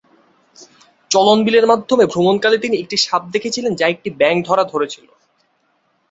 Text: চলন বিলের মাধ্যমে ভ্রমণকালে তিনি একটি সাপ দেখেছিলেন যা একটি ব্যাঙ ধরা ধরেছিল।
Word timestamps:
চলন 1.11 1.37
বিলের 1.45 1.65
মাধ্যমে 1.67 2.05
ভ্রমণকালে 2.05 2.57
তিনি 2.57 2.75
একটি 2.77 2.97
সাপ 2.97 3.23
দেখেছিলেন 3.31 3.73
যা 3.75 3.85
একটি 3.87 4.09
ব্যাঙ 4.19 4.35
ধরা 4.43 4.63
ধরেছিল। 4.63 5.07